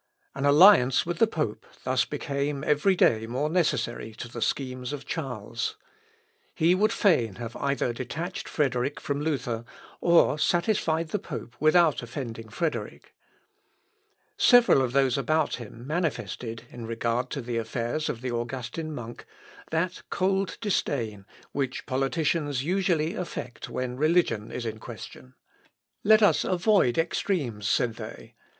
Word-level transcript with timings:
An 0.33 0.45
alliance 0.47 1.05
with 1.05 1.19
the 1.19 1.27
pope 1.27 1.63
thus 1.83 2.05
became 2.05 2.63
every 2.63 2.95
day 2.95 3.27
more 3.27 3.51
necessary 3.51 4.15
to 4.15 4.27
the 4.27 4.41
schemes 4.41 4.93
of 4.93 5.05
Charles. 5.05 5.77
He 6.55 6.73
would 6.73 6.91
fain 6.91 7.35
have 7.35 7.55
either 7.57 7.93
detached 7.93 8.49
Frederick 8.49 8.99
from 8.99 9.21
Luther, 9.21 9.63
or 9.99 10.39
satisfied 10.39 11.09
the 11.09 11.19
pope 11.19 11.55
without 11.59 12.01
offending 12.01 12.49
Frederick. 12.49 13.13
Several 14.37 14.81
of 14.81 14.93
those 14.93 15.19
about 15.19 15.57
him 15.57 15.85
manifested, 15.85 16.63
in 16.71 16.87
regard 16.87 17.29
to 17.29 17.39
the 17.39 17.57
affairs 17.57 18.09
of 18.09 18.21
the 18.21 18.31
Augustin 18.31 18.95
monk, 18.95 19.27
that 19.69 20.01
cold 20.09 20.57
disdain 20.61 21.27
which 21.51 21.85
politicians 21.85 22.63
usually 22.63 23.13
affect 23.13 23.69
when 23.69 23.97
religion 23.97 24.51
is 24.51 24.65
in 24.65 24.79
question. 24.79 25.35
"Let 26.03 26.23
us 26.23 26.43
avoid 26.43 26.97
extremes," 26.97 27.67
said 27.69 27.97
they. 27.97 28.33